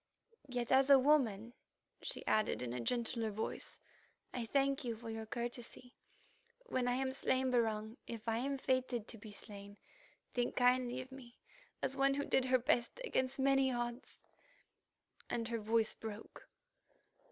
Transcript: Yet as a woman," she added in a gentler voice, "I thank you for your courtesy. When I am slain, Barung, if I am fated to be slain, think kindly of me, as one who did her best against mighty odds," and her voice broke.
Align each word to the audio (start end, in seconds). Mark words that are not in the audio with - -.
Yet 0.47 0.71
as 0.71 0.89
a 0.89 0.97
woman," 0.97 1.53
she 2.01 2.25
added 2.25 2.63
in 2.63 2.73
a 2.73 2.79
gentler 2.79 3.29
voice, 3.29 3.79
"I 4.33 4.47
thank 4.47 4.83
you 4.83 4.95
for 4.95 5.11
your 5.11 5.27
courtesy. 5.27 5.93
When 6.65 6.87
I 6.87 6.95
am 6.95 7.11
slain, 7.11 7.51
Barung, 7.51 7.97
if 8.07 8.27
I 8.27 8.39
am 8.39 8.57
fated 8.57 9.07
to 9.09 9.19
be 9.19 9.31
slain, 9.31 9.77
think 10.33 10.55
kindly 10.55 11.01
of 11.01 11.11
me, 11.11 11.37
as 11.83 11.95
one 11.95 12.15
who 12.15 12.25
did 12.25 12.45
her 12.45 12.57
best 12.57 12.99
against 13.05 13.37
mighty 13.37 13.69
odds," 13.71 14.23
and 15.29 15.47
her 15.49 15.59
voice 15.59 15.93
broke. 15.93 16.49